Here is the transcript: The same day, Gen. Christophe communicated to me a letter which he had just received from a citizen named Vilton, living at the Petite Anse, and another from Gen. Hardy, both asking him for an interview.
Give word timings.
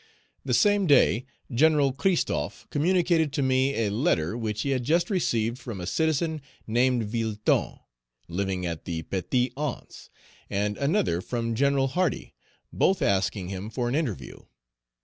The 0.43 0.55
same 0.55 0.87
day, 0.87 1.25
Gen. 1.53 1.93
Christophe 1.93 2.65
communicated 2.71 3.31
to 3.33 3.43
me 3.43 3.75
a 3.85 3.91
letter 3.91 4.35
which 4.35 4.63
he 4.63 4.71
had 4.71 4.83
just 4.83 5.11
received 5.11 5.59
from 5.59 5.79
a 5.79 5.85
citizen 5.85 6.41
named 6.65 7.03
Vilton, 7.03 7.77
living 8.27 8.65
at 8.65 8.85
the 8.85 9.03
Petite 9.03 9.53
Anse, 9.55 10.09
and 10.49 10.75
another 10.77 11.21
from 11.21 11.53
Gen. 11.53 11.77
Hardy, 11.89 12.33
both 12.73 13.03
asking 13.03 13.49
him 13.49 13.69
for 13.69 13.87
an 13.87 13.93
interview. 13.93 14.39